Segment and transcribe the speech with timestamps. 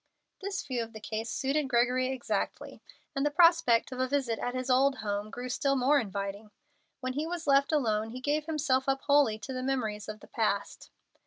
[0.41, 2.81] This view of the case suited Gregory exactly,
[3.15, 6.49] and the prospect of a visit at his old home grew still more inviting.
[7.01, 10.27] When he was left alone, he gave himself up wholly to the memories of the
[10.27, 10.89] past.